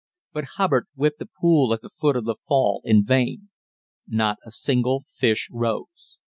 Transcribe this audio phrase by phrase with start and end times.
[0.33, 3.49] But Hubbard whipped the pool at the foot of the fall in vain.
[4.07, 6.17] Not a single fish rose.